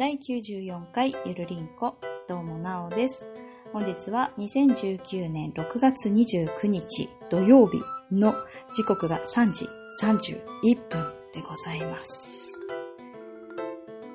[0.00, 3.26] 第94回ゆるりんこ、どうもなおです。
[3.70, 8.34] 本日は2019年6月29日土曜日の
[8.74, 9.66] 時刻が3時
[10.02, 12.50] 31分でございます。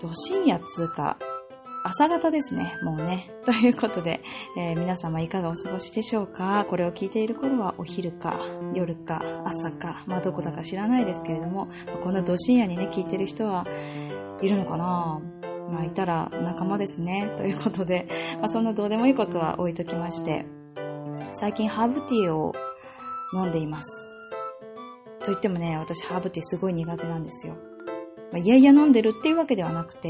[0.01, 1.19] ど深夜つうか、
[1.83, 3.29] 朝方ですね、もうね。
[3.46, 4.22] ということで、
[4.58, 6.65] えー皆様いかがお過ごしでしょうか？
[6.67, 8.40] これを聞いている頃はお昼か、
[8.74, 11.67] 夜か、朝か、まあどこだか知らないですけれども、
[12.04, 13.67] こんなど深夜にね、聞いてる人は
[14.42, 15.22] いるのかな？
[15.71, 17.34] まあいたら仲間ですね。
[17.38, 18.07] ということで、
[18.39, 20.45] まあそんなどうでもいいことは置いときまして、
[21.33, 22.53] 最近ハーブティーを
[23.33, 24.21] 飲んでいます。
[25.20, 27.55] と言ってもね、私ハーブティーすごい苦手なんですよ。
[28.31, 30.09] まあ、いやいや飲んでるっていうわけではなくて、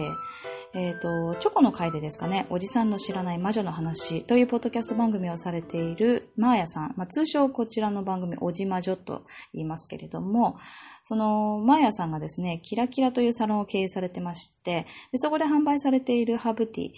[0.78, 10.58] えっ、と、チョコの回でですかね、おじさんの知らない魔女の話というポッドキャスト番組をされているマーヤさん、まあ、通称こちらの番組、おじ魔女と言いますけれども、
[11.04, 16.90] そのマーヤさんがですね、キラキラというサロンを経営されてまして、でそこで販売されているハーブティー、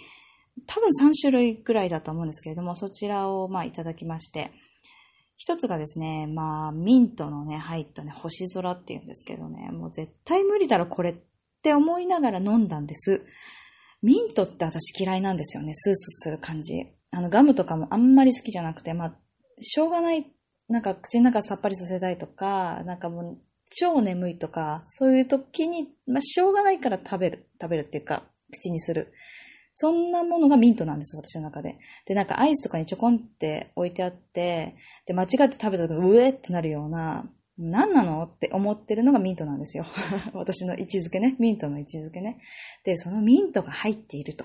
[0.66, 4.50] 多分3種類ぐらいだと思うんですけれども、そちらをまあいただきまして、
[5.36, 11.16] 一つがですね、まあ、ミントのね、入ったね、星空っていうんですけどね、もう絶対無理だろ、これっ
[11.62, 13.22] て思いながら飲んだんです。
[14.02, 16.86] ミントって私嫌いなんですよね、スースーする感じ。
[17.10, 19.14] あの、ガムとかもあんまり好きじゃなくて、まあ、
[19.60, 20.26] しょうがない、
[20.68, 23.38] なんか口の中さっぱりさせたいとか、なんかもう、
[23.70, 29.12] 超眠いとか、そういう時に、まあ、しょうがないから食べる、食べるっていうか、口にする。
[29.74, 31.78] そんなものがミントなんです、私の中で。
[32.06, 39.84] で、なんかアイスとかにちょこんって置いてあって、で、間違って食べた時、うえってなるような、何なのって思ってるのがミントなんですよ。
[40.32, 41.36] 私の位置づけね。
[41.40, 42.38] ミントの位置づけね。
[42.84, 44.44] で、そのミントが入っていると。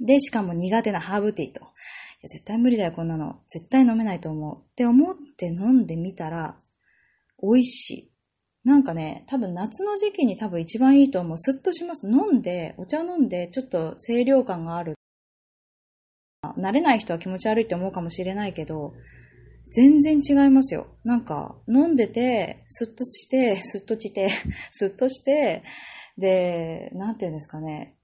[0.00, 1.60] で、しかも苦手なハーブティーと。
[1.60, 3.40] いや、絶対無理だよ、こんなの。
[3.48, 4.58] 絶対飲めないと思う。
[4.58, 6.60] って思って飲んでみたら、
[7.42, 8.12] 美味しい。
[8.64, 11.38] なんかね、多分夏の時期に多分一番いいと思う。
[11.38, 12.06] スッとします。
[12.06, 14.94] 飲んで、お茶飲んで、ちょっと清涼感がある。
[16.56, 18.92] 慣れない人は気持ち悪いって思うかもしれないけど、
[19.70, 20.86] 全然違いますよ。
[21.04, 24.28] なんか、飲んでて、スッとして、 スッとして、
[24.72, 25.62] スッとして、
[26.16, 27.96] で、なんていうんですかね。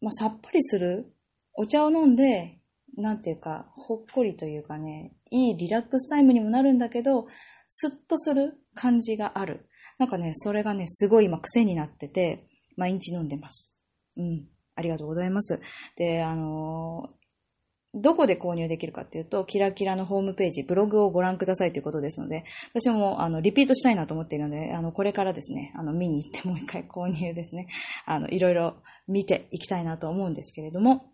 [0.00, 1.14] まあ、さっぱりする。
[1.54, 2.60] お茶を飲んで、
[2.96, 7.26] なんていうか、ほっこりというかね、いいリラックスタイムにもなるんだけど、
[7.68, 9.68] スッとする感じがある。
[9.98, 13.76] なんかね、それがね、すごい今癖になってて、毎日飲んでます。
[14.16, 14.48] うん。
[14.74, 15.60] ありがとうございます。
[15.96, 17.17] で、あのー
[17.94, 22.44] どこで購入できるかっていうと、キラキラのホームページ、ブログをご覧くださいということですので、
[22.74, 27.66] 私も、あの、リピートしたいなと思っているので、あの、これからですね、あの、見に行ってもう一回購入ですね、
[28.04, 31.12] あの、いろいろ見ていきたいなと思うんですけれども、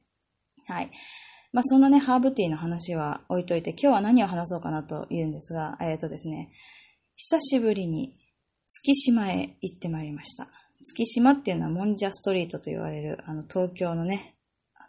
[0.67, 0.91] はい。
[1.53, 6.51] まあ、そんなね、ハーブティーの話は置いといて、今日は何を話そうかなと言うんですが、えっ、とですね、
[7.15, 8.13] 久しぶりに
[8.67, 10.49] 月島へ行ってまいりました。
[10.83, 14.35] 月島っていうのはもんじゃストリートと言われる、あの、東京のね、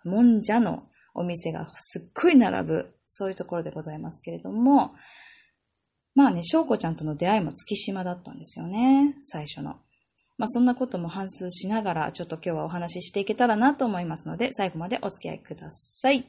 [0.03, 4.93] もんじゃのお店がすっごい並ぶ、そういうところでございますけれども、
[6.13, 9.77] まあね、翔子ちゃんとの出会いも月島だったんですよね、最初の。
[10.37, 16.25] まあそんなことも反数しながら、ちょっと今日はお話ししていけたらなと思いますので、最後までお付き合いください。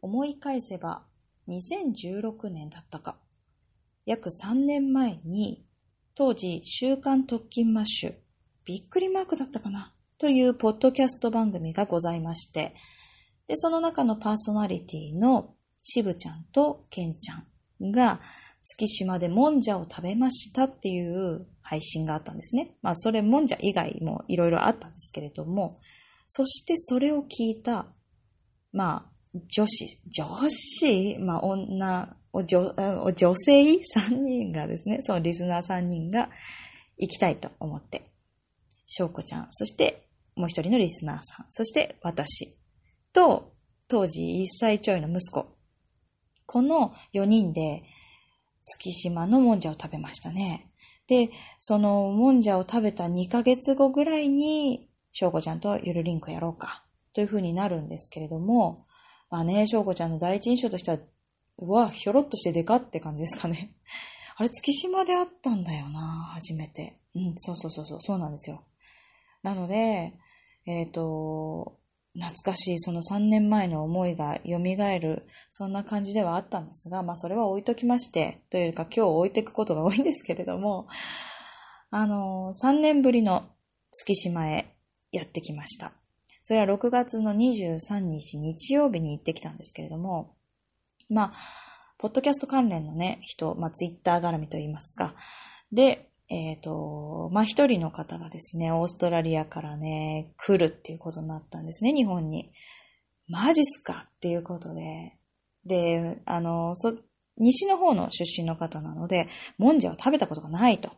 [0.00, 1.02] 思い返せば、
[1.48, 3.18] 2016年だったか。
[4.06, 5.64] 約3年前に、
[6.14, 8.14] 当時、週刊特勤マッシュ、
[8.64, 12.74] びっくりマークだったかなというポッドキャスト番組がございまして、
[13.46, 17.36] で、その中のパーソナリティの渋ちゃんとケンちゃ
[17.84, 18.20] んが、
[18.62, 22.76] 月島でもんじゃを食べましたっていう配信があったんですね。
[22.80, 25.78] まあ、それもんじゃ以外もいろいろあったんですけれども、
[26.26, 27.86] そしてそれを聞いた、
[28.72, 32.74] まあ、女子、女子、まあ、女、お女
[33.12, 36.28] 女性3人がですね、そのリスナー3人が
[36.98, 38.10] 行きたいと思って、
[38.86, 42.56] 翔子ちゃん、そしてもう一人のリスナーさん、そして私
[43.12, 43.54] と、
[43.86, 45.46] 当時1歳ちょいの息子。
[46.46, 47.84] この4人で
[48.64, 50.70] 月島のもんじゃを食べましたね。
[51.06, 51.30] で、
[51.60, 58.86] そのもんじゃを食べた2ヶ月後ぐらいに、翔子ちゃんとゆるりんこやろうか、という風になるんですけれども、
[59.30, 60.98] まあね、翔子ちゃんの第一印象としては、
[61.58, 63.74] うわ、ひょろっとしてでかって感じですかね。
[64.36, 66.98] あれ、月島であったんだよな、初めて。
[67.14, 68.64] うん、そうそうそうそう、なんですよ。
[69.42, 70.14] なので、
[70.66, 71.78] えっ、と、
[72.14, 74.58] 懐かしいその3年前の思いが蘇
[75.00, 80.86] る、そんな感じではあったんですが、まあそれは置いときまして、というか今日置いていくことが多いんですけれども、
[81.90, 83.48] あの、3年ぶりの
[83.90, 84.66] 月島へ
[85.10, 85.92] やってきました。
[86.40, 90.36] それは6月の23日日曜日に行ってきたんですけれども、
[91.08, 91.32] まあ、
[91.98, 95.14] ポッドキャスト関連のね、人、まあ、ツイッター絡みと言いますか。
[95.72, 102.52] で、えっ、ー、と、まあ、一人の方がですね、オーストラリアからね、来るっていうことになったんですね、日本に。
[103.28, 105.18] マジっすかっていうことで。
[105.66, 106.94] で、あの、そ、
[107.36, 109.26] 西の方の出身の方なので、
[109.58, 110.92] もんじゃを食べたことがないと。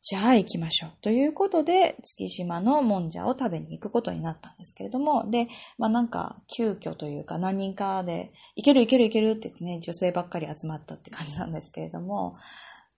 [0.00, 0.90] じゃあ行きましょう。
[1.02, 12.36] ということで、月島のもんじゃを食べに行くことになったんですけれども、で、まあなんか、急遽というか何人かで、行ける行ける行けるって言ってね、女性ばっかり集まったって感じなんですけれども、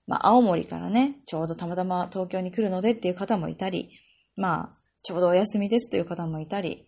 [0.07, 3.91] まあ青森からね、ちょうどたまたま東京に来るのでっていう方もいたり、
[4.37, 6.87] まあ、ちょうどお休みですという方もいたり、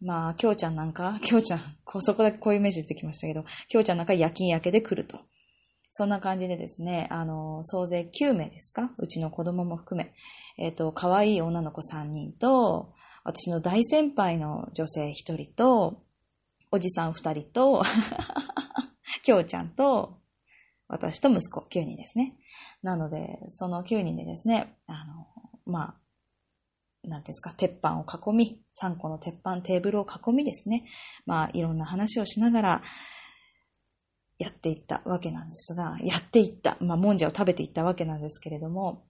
[0.00, 5.18] まあ、きょうちゃんなんか、きょうちゃん、こそこだけこういうイメージ出てきましたけど、きょうちゃんなんか夜勤明けで来ると。
[5.90, 8.92] そんな感じでですね、あの、総勢9名ですか？
[8.98, 10.12] うちの子供も含め、
[10.56, 12.92] えっ、ー、と、可愛い女の子3人と、
[13.24, 16.02] 私の大先輩の女性1人と、
[16.70, 17.82] おじさん2人と、
[19.24, 20.20] きょうちゃんと、
[20.88, 22.36] 私と息子9人ですね。
[22.82, 25.26] なので、その9人でですね、あの、
[25.66, 25.96] ま
[27.04, 30.84] あ、なんですか、鉄板を囲み、3個の鉄板、テーブルを囲みですね、
[31.26, 32.82] まあ、いろんな話をしながら、
[34.40, 39.04] やっていったわけなんですが、やっていった、まあ、もんじゃを食べていったわけなんですけれども、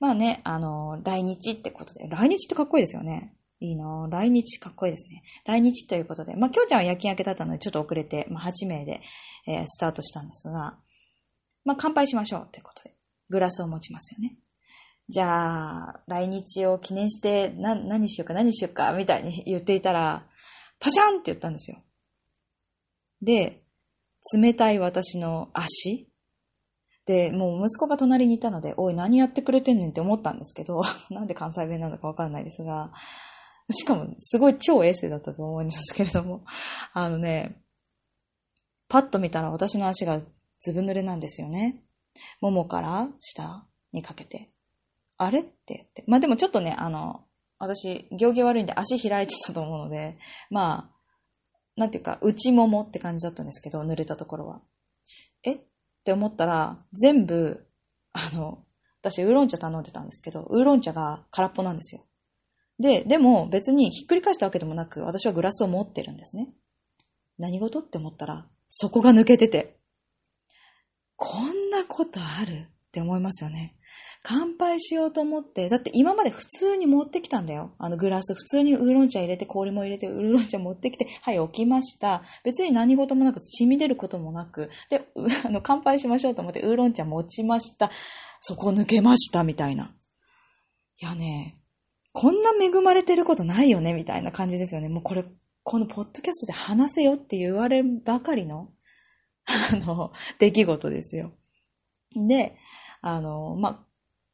[0.00, 3.32] まあね、あの、来日ってことで、来日ってかっこいいですよね。
[3.60, 5.22] いいな来日かっこいいですね。
[5.46, 9.00] 来日ということで、まあ、きょうちゃんは夜勤明けだったので、ちょっと遅れて、まあ、8名で、
[9.46, 10.76] えー、スタートしたんですが、
[11.64, 12.94] まあ、乾杯しましょうということで、
[13.30, 14.36] グラスを持ちますよね。
[15.08, 20.26] じゃあ、来日を記念して、な、何しようか何しようか、みたいに言っていたら、
[20.80, 21.78] パシャンって言ったんですよ。
[23.22, 23.62] で、
[24.34, 26.08] 冷たい私の足？
[27.06, 32.92] で、もう息子が隣にいたので、おい、何やってくれてんねんって思ったんですけど、 なんで関西弁なのかわかんないですが、
[33.70, 36.44] しかも、すごい超衛生だったと思うんですけれども、
[36.92, 37.60] あのね、
[38.88, 40.20] パッと見たら私の足が
[40.60, 41.82] ずぶ濡れなんですよね。
[42.40, 44.50] ももから下にかけて。
[45.16, 45.40] あれ？
[45.40, 46.04] って言って。
[46.06, 47.24] まあでもちょっとね、あの、
[47.58, 50.18] 私、行儀悪いんで足開いてたと思うので、
[50.50, 50.95] まあ、
[51.76, 54.60] なんていうか、内ももって感じだったんですけど、濡れたところは。
[55.44, 55.54] え？
[55.54, 55.58] っ
[56.04, 57.66] て思ったら、全部、
[58.12, 58.64] あの、
[59.02, 62.02] 私、ウーロン茶頼んでたんですけど、ウーロン茶が空っぽなんですよ。
[62.78, 66.48] で、でも別にひっくり返したわけでもなく、私はグラスを持ってるんですね。
[67.38, 67.80] 何事？
[67.80, 69.76] って思ったら、そこが抜けてて、
[71.16, 72.52] こんなことある？
[72.52, 73.76] って思いますよね。
[74.28, 77.70] 乾杯しようと思って、だって今まで普通に持ってきたんだよ。
[77.78, 82.24] あのグラス、普通にウーロン茶入れて、氷も入れて、ウーロン茶持ってきて、はい、置きました。
[82.42, 85.06] 別に何事もなく、染み出ることもなく、で、
[85.46, 87.88] あの、乾杯しましょうと思って、ウーロン茶持ちました。
[88.40, 89.94] そこ抜けました、みたいな。
[91.00, 91.60] いやね、
[92.12, 94.88] こんな恵まれてることないよね、みたいな感じですよね。
[94.88, 95.24] もうこれ、
[95.62, 98.72] このポッドキャストで話せよって言わればかりの、
[99.72, 101.30] あの、出来事ですよ。
[102.16, 102.56] で、
[103.02, 103.85] あの、ま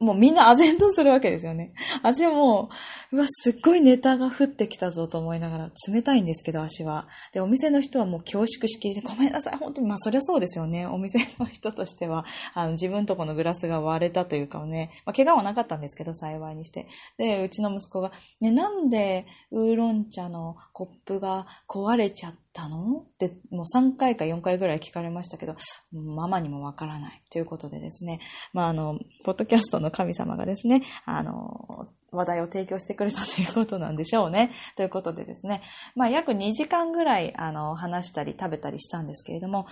[0.03, 1.73] もうみんな唖然とするわけですよね。
[2.03, 2.71] 私はも
[3.13, 7.07] う、うわ、すっごいネタが降ってきたぞと思いながら、冷たいんですけど、足は。
[7.33, 10.87] で、お店の人はもう恐縮しきりで、ごめんなさい、本当に、まあ、そりゃそうですよね。
[10.91, 16.89] お店の人としては、あの、自分とこのグラスが割れたというかね、まあ、怪我はなかったんですけど、幸いにして。
[17.17, 18.11] で、うちの息子が、
[18.41, 23.01] ね、なんで、ウーロン茶のコップが壊れちゃったたの？
[23.01, 25.55] って、もう3回か4回ぐらい聞かれましたけど、
[25.93, 27.21] ママにもわからない。
[27.31, 28.21] ということでですね、
[28.53, 34.53] まあ、あの、ポッドキャストの神様がですね、あの、話題を提供してくれたということなんでしょうね。
[34.77, 35.63] ということでですね、
[35.97, 39.67] まあ約2時間ぐらい、あの、話したり食べたりしたんですけれども、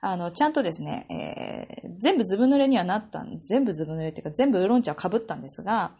[0.00, 5.92] あの、ちゃんとですね、えー、全部ずぶ濡れにはなったん、全部ずぶ濡れっていうか全部ウーロン茶を被ったんですが、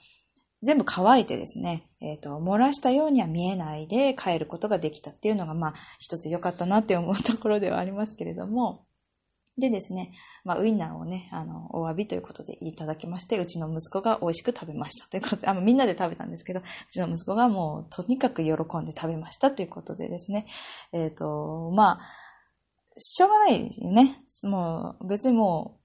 [0.65, 8.87] 全部乾いてですね、えっ、ー、と、漏らしたようには見えないで帰ることができたっていうのが、まあ、一つ良かったなって思うところではありますけれども、
[9.57, 20.47] でですね、まあ、ウインナーをね、あの、お詫びということでいただきまして、うちの息子が美味しく食べましたということで、あみんなで食べたんですけど、うちの息子がもうとにかく喜んで食べましたということでですね、
[20.93, 22.01] えっ、ー、と、まあ、
[22.97, 24.25] しょうがないですよね。
[24.43, 25.79] もう、別にも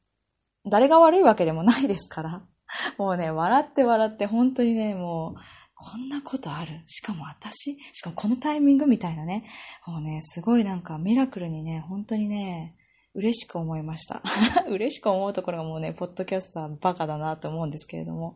[0.66, 2.42] う、誰が悪いわけでもないですから。
[2.98, 5.40] もうね、笑って笑って、本当にね、もう、
[5.82, 9.46] こんなことあるしかも私しかもこのタイミングみたいなね。
[9.88, 12.76] もうね、すごいなんかミラクルにね、本当にね、
[13.14, 14.22] 嬉しく思いました。
[14.68, 18.36] 嬉しく思うところがもうね、ポッドキャスターバカだなと思うんですけれども。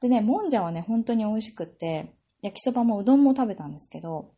[0.00, 4.34] でね、もんじゃはね、本当に美味しくって、焼きそばもうどんも食べたんですけど、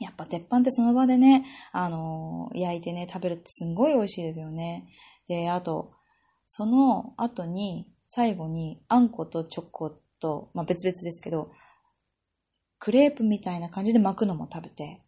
[0.00, 4.88] やっぱ鉄板ってその場でね、あのー、焼いてね、食べるってすんごい美味しいですよね。
[5.28, 5.92] で、あと、
[6.48, 11.50] その後に、最後に、あんことチョコと、まあ別々ですけど、
[12.78, 15.00] クレープみたいな感じで巻くのも食べて、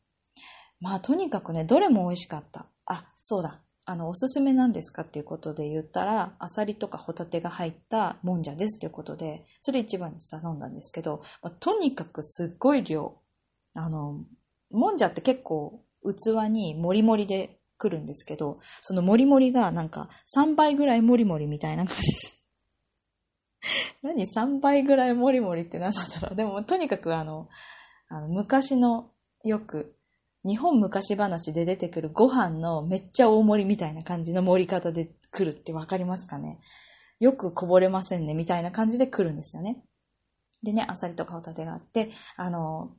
[0.80, 2.70] まあとにかくね、どれも美味しかった。
[2.86, 3.60] あ、そうだ。
[3.84, 13.18] あの、おすすめなんですかっていうことで言ったら、アサリとかホタテが入ったもんじゃですっていうことで、それ一番に頼んだんですけど、まあ、とにかくすっごい量。
[13.74, 14.24] あの、
[14.70, 22.43] もんじゃって結構器にもりもりで来るんですけど、そのもりもりがなんか3倍ぐらいもりもりみたいな感じ。
[24.02, 26.36] 何 ?3 倍ぐらいもりもりって何なんだろう。
[26.36, 27.48] でもとにかくあの、
[28.08, 29.10] あの昔の
[29.42, 29.96] よく
[30.44, 36.60] 日本昔話で出てくるご飯のめっちゃ大盛りみたいな感じの盛り方で来るってわかりますかね
[37.18, 39.82] よくこぼれませんねみたいな感じで来るんですよね。
[40.62, 42.90] でね、アサリとかホタテがあって、あの、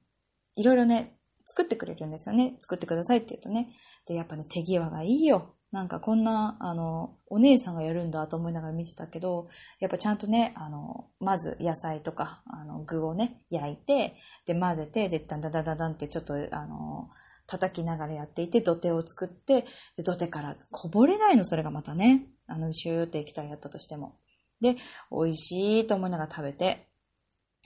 [0.56, 2.56] いろいろね、作ってくれるんですよね。
[2.60, 3.70] 作ってくださいって言うとね。
[4.08, 5.55] で、やっぱね、手際がいいよ。
[5.72, 17.10] なんかこんな、あの、お姉さんがやるんだと思いながら見てたけど、やっぱちゃんとね、あの、まず野菜とか、あの、具をね、焼いて、で、混ぜて、で、ダンダダダダンってちょっと、あの、
[17.48, 19.66] 叩きながらやっていて、土手を作って、
[19.98, 22.28] で土手からこぼれないの、それがまたね。
[22.48, 24.18] あの、シューって液体やったとしても。
[24.62, 24.76] で、
[25.12, 26.88] 美味しいと思いながら食べて。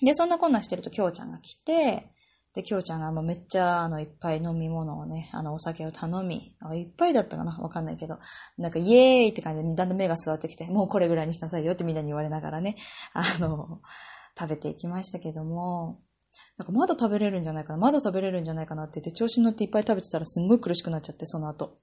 [0.02, 2.10] で、そんなこんなしてると、きょうちゃんが来て、
[2.56, 8.18] で、きょうちゃんがもうめっちゃ、あの、いっぱい飲み物をね、あの、お酒を頼み、あいっぱいだったかなわかんないけど、
[8.58, 12.76] なんか、イエーイって感じで、だんだん目が座ってきて、もうこれぐらいにしなさいよってみんなに言われながらね、
[13.14, 13.82] あの、
[14.38, 16.02] 食べていきましたけども、
[16.58, 21.78] なんかまだ食べれるんじゃないかな、まだ食べれるんじゃないかなって言って、調子に乗っていっぱい食べてたらすんごい苦しくなっちゃって、その後。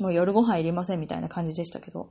[0.00, 2.10] もう夜ご飯いりませんみたいな感じでしたけど。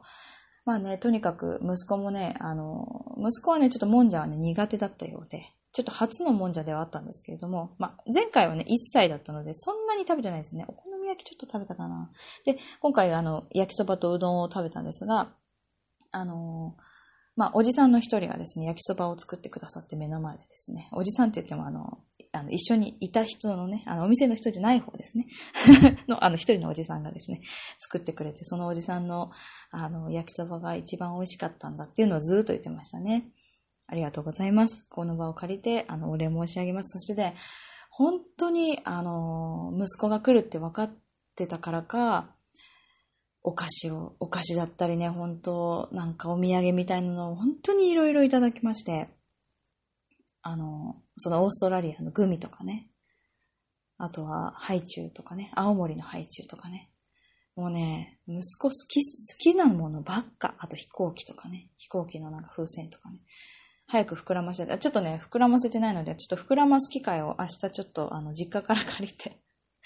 [0.65, 2.85] まあね、とにかく息子もね、あの、
[3.17, 5.39] 息子はね、ちょっともんじゃはね、苦手だったようで、
[5.77, 10.65] ちょっと初のもんじゃではあったんですけれども、まあ、前回はね、1歳だったので、そんなに食べてないですね。
[10.67, 12.09] お好み焼きちょっと食べたかな。
[12.45, 15.35] で、今回あの、焼きそばとうどんを食べたんですが、
[16.11, 16.75] あの
[17.35, 21.99] まあ、おじさんの一人がですね、焼きそばを作ってくださって目の前でですね、おじさんって言ってもあの、
[22.31, 25.27] あの、一緒にいた人のね、あの、お店の人じゃない方ですね。
[26.09, 27.41] の、あの、一人のおじさんがですね、
[27.77, 29.29] 作ってくれて、そのおじさんの、
[29.69, 33.29] あの、焼きそばが一番美味しかったんだっていうのをずっと言ってましたね。
[33.87, 34.85] ありがとうございます。
[34.89, 36.99] この場を借りて、あの、お礼申し上げます。
[36.99, 37.35] そしてね、
[37.89, 40.91] 本当に、あの、息子が来るって分かっ
[41.35, 42.35] てたからか、
[43.43, 49.07] お菓子を、お菓子だったりね、本当なんかお土産みたいなのを本当にいろいろいただきまして、
[50.41, 52.89] あの、そのオーストラリアのグミとかね、
[53.97, 56.91] あとはハイチュウとかね、青森のハイチュウとかね、
[57.55, 63.19] もうね、息子好き、好きなものばっか、あと飛行機とかね、飛行機のなんか風船とかね、
[63.87, 69.37] 早く膨らませて、ちょっとね、膨らませてないので、ちょっと膨らます機会を明日ちょっとあの、実家から借りて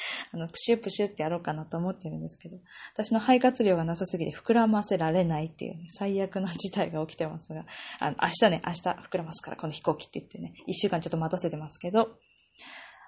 [0.33, 2.57] あの、プシュプシュってやろうかなと思ってるんですけど、
[2.93, 7.65] 私の肺活量がなさすぎて膨らませられないっていうね、最悪な事態が起きてますが、
[7.99, 12.17] あの、明日ね、明日膨らますから、この飛行機って言ってね、一週間ちょっと待たせてますけど、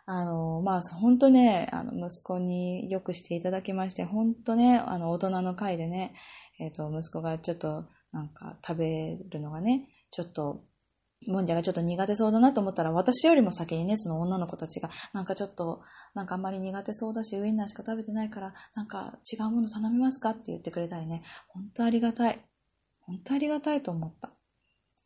[0.05, 6.13] あの、まあ、本当ね、あの、息子によくしていただきまして、本当ね、あの、大人の会でね、
[6.59, 10.65] えっ、ー、と、息子がちょっと、なんか、食べるのがね、ちょっと、
[11.27, 15.81] もんじゃがちょっと苦手そうだなと思ったら、私よりも先にね、その女の子たちが、なんかちょっと、
[16.13, 22.39] なんかあんまり苦手そうだし、ウインナーしか食べてないから、なんか違うもの頼みますかって言ってくれたりね、本当ありがたい。
[23.01, 24.31] 本当ありがたいと思った。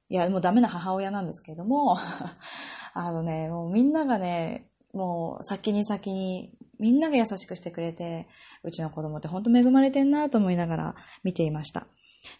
[0.09, 1.97] いや、もうダメな母親なんですけれども、
[2.93, 8.27] あのね、もうみんながね、もう先に先に、みんなが優しくしてくれて、
[8.63, 11.87] うちの子供って本当恵まれてんなと思いながら見ていました。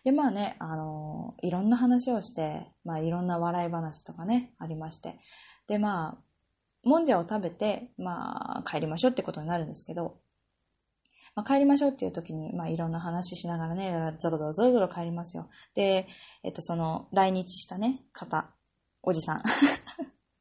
[0.03, 5.20] で、まあね、あのいろんな話をして、まあいろんな笑い話とかね、ありまして。
[5.67, 10.17] で、まあ、もんじゃを食べて、まあ帰りましょうってことになるんですけど、
[11.36, 15.50] まあ、帰りましょうっていう時に、まあいろんな話しながらね、ゾロゾロゾロゾロ帰りますよ。
[15.75, 16.08] で、
[16.44, 18.50] えっとその来日したね、方、
[19.03, 19.41] おじさん。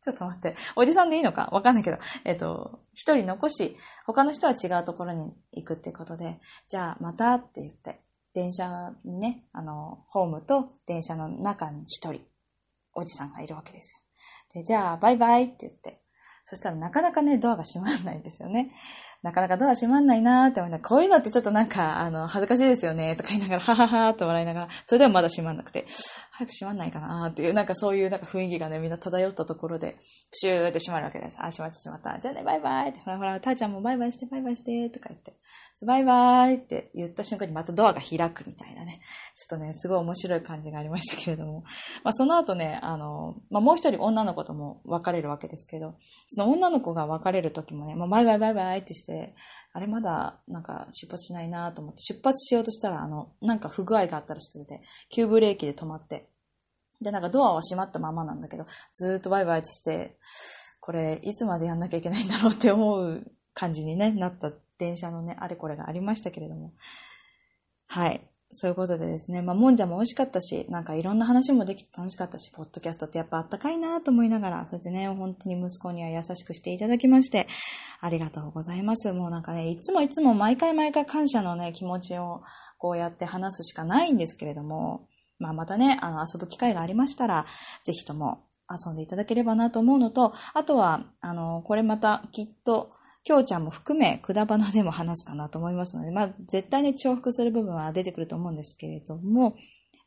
[0.00, 0.55] ちょっと待って。
[0.76, 1.49] おじさんでいいのか？
[1.50, 1.99] わかんないけど。
[2.25, 3.76] えっと、一人残し、
[4.07, 8.00] 他の人は違うところに行くってことで、じゃあまたって言って、
[8.37, 12.21] 電車にね、あの、ホームと電車の中に一人、
[12.93, 13.97] おじさんがいるわけです
[14.55, 14.61] よ。
[14.61, 16.02] で、じゃあ、バイバイって言って、
[16.45, 18.73] そしたらなかなかね、ドアが閉まらないんですよね。
[19.23, 25.87] なかなかドア閉まんないなーって思いながら、こういうのってちょっとなんか、あの、恥ずかしいですよね、とか言いながら、はははーと笑いながら、それでもまだ閉まんなくて、
[26.32, 29.96] 早く閉まんないかなーっていう、なんかそういうなんか雰囲気がね、みんな漂ったところで、
[30.30, 31.37] プシューって閉まるわけです。
[31.40, 32.18] あ、閉まってしまった。
[32.20, 35.35] じゃあね、バイバイって、ほらほら、たーちゃんもバイバイして、バイバイして、とか言って、
[35.85, 39.00] バイバイって言った瞬間にまたドアが開くみたいなね。
[39.35, 41.64] ちょっとね、すごい面白い感じがありましたけれども。
[42.02, 45.96] まあその後ね、あの、まあもう一人女の子とも別れるわけですけど、
[46.26, 49.06] その女の子が別れる時もね、まあバイバイバイバイってして、
[49.73, 56.29] あれまだなんか出発しないなと思って出発しようとしたら、あの、なんか不具合があったらしくて、急ブレーキで止まって、
[57.01, 60.17] で、なんかドアは閉まったままなんだけど、ずーっとバイバイとして、
[60.81, 63.23] これいつまでやんなきゃいけないんだろうって思う
[63.55, 66.73] 感じにね、なった電車のね、あれこれがありましたけれども。
[67.89, 68.21] はい。
[68.59, 77.47] そういうことでですね、まあ、もんじゃも美味しかったし、なんかいろんな話もできて楽しかったし、ポッドキャストってやっぱあったかいなと思いながら、そしてね、本当に息子には優しくしていただきまして、
[78.01, 79.13] ありがとうございます。
[79.13, 82.43] もうなんかね、いつもいつも毎回毎回感謝のね、気持ちを
[82.79, 85.07] こうやって話すしかないんですけれども、
[85.39, 87.45] まあまたね、あの遊ぶ機会がありましたら、
[87.85, 92.96] ぜひとも遊んでいただければなと思うのと、あとは、あの、これまたきっと、
[93.26, 99.56] きょうちゃんも含め、くだばなでも話すかなと思いますので、まあ、絶対に重複する部分は出てくると思うんですけれども、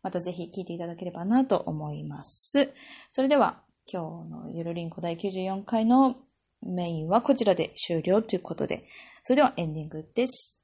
[0.01, 2.71] またぜひ聞いていただければなと思います。
[3.09, 3.61] それでは、
[3.91, 6.15] 今日のゆるりんこ第94回の
[6.61, 8.85] メインはこちらで終了ということで、
[9.23, 10.55] それではエンディングです。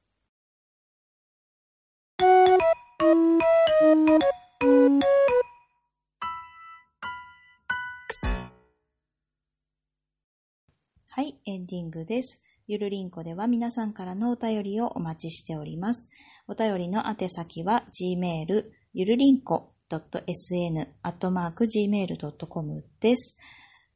[11.15, 12.41] はい、エンディングです。
[12.67, 16.09] ゆるりんこでは皆さんからのお便りをお待ちしております。
[16.45, 23.37] お便りの宛先は gmail ゆるりんこ .sn.gmail.com です。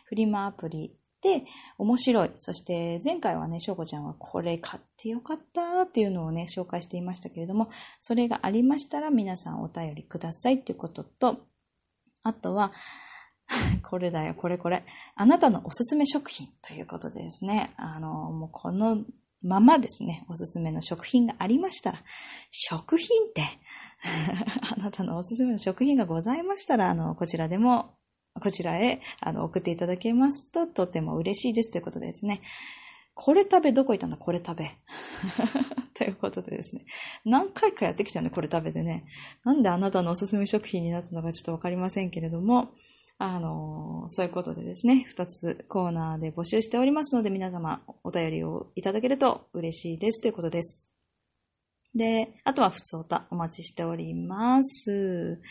[0.05, 1.43] フリマアプリで、
[1.77, 2.31] 面白い。
[2.37, 11.39] そして前回はね、しょうこちゃんはこれ買ってよかったっていうのをね、紹介していましたけれども、それがありましたら皆さんお便りくださいっていうことと、
[12.23, 12.71] あとは、
[13.83, 14.83] これだよ、これこれ。
[15.15, 19.03] あなたのおすすめ食品ということでですね、あの、もうこの
[19.41, 22.03] ままですね、おすすめの食品がありましたら、
[22.51, 23.43] 食品って
[24.77, 27.95] あなたのおすすめの食品がございましたら、あの、こちらでも
[28.39, 32.41] こちらへあの送っていただけますととても嬉しいですということですね。
[33.19, 34.17] これ食べどこ行ったんだ？
[34.17, 34.69] これ食べ。
[35.95, 36.85] ということでですね。
[37.25, 39.05] 何回かやってきたよね、これ食べでね。
[39.43, 42.69] なんであなたのおすすめ食品になったのかちょっとわかりませんけれども、
[43.17, 50.85] あの、そういうことでですね、二つコーナーで募集しておりますので、皆様お便りをいただけると嬉しいですということです。
[51.95, 55.41] で、あとは普通歌お待ちしております。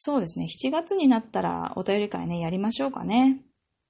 [0.00, 0.46] そうですね。
[0.46, 3.42] 7月になったらお便り会ね、やりましょうかね。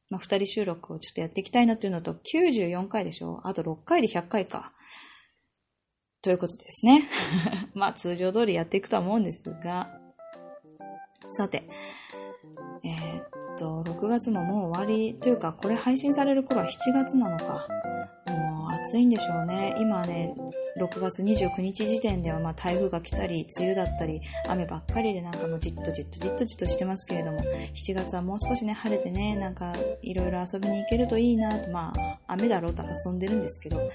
[0.08, 4.72] まあ、二人収録をちょっとやっていきたいなっていうのと、94回でしょあと6回で100回か。
[6.22, 7.06] ということですね。
[7.74, 9.90] まあ、通常通りやっていくとは思うんですが。
[11.28, 11.68] さて、
[12.84, 17.68] えー、っと、6月ももう終わりというか、これ配信される頃は7月なのか。
[18.28, 19.74] もう暑いんでしょうね。
[19.78, 20.34] 今ね、
[20.78, 27.40] 6月29日時点ではま台風が来たり、梅雨だったり、雨ばっかりでなんかもうじっとじっとじっとじっとしてますけれども、
[27.74, 33.90] 7月はもう少しね、晴れてね、なんかいろいろ遊びに行けるといいなと、まあ、雨だろうと遊んでるんですけど、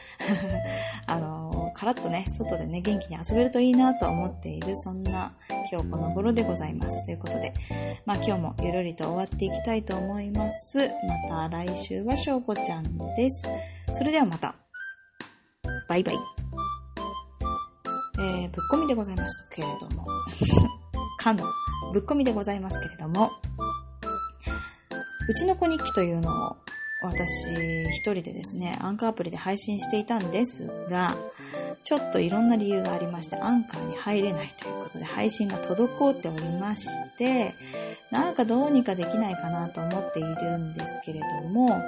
[1.08, 5.34] あの、カラッとね、外でね、元気に遊べるといいなと思っている、そんな
[5.72, 7.04] 今日この頃でございます。
[7.06, 7.54] ということで、
[8.06, 10.92] まあ今日もゆるりと終わっていきたいと思います。
[11.30, 13.48] また来週はしょうこちゃんです。
[13.94, 14.56] それではまた。
[15.88, 16.33] バイバイ。
[18.24, 20.08] えー、ぶっ込みでございますけれども、
[21.20, 21.44] かの
[21.92, 23.32] ぶっ込みでございますけれども、
[25.28, 26.56] うちの子日記というのを
[27.04, 27.54] 私
[27.92, 31.18] 一人でですね、アンカーアプリで配信していたんですが、
[31.84, 37.56] ちょっといろんな理由がありまして、アンカーに入れないということで配信が滞っておりまして、
[38.10, 41.82] なんかどうにかできないかなと思っているんですけれども、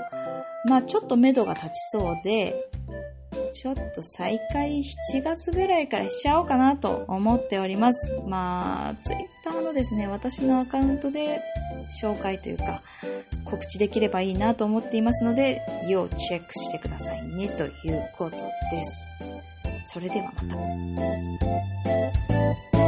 [0.67, 2.54] まあちょっと目処が立ちそうで、
[3.55, 4.81] ちょっと再開
[5.13, 8.11] 7月ぐらいからしちゃおうかなと思っております。
[8.27, 11.39] まあ、ツイッターのですね、私のアカウントで
[12.01, 12.83] 紹介というか、
[13.45, 18.35] 告知できればいいなと思っていますので、要チェックしてくださいねということ
[18.71, 19.17] です。
[19.85, 20.41] それではま
[22.79, 22.85] た。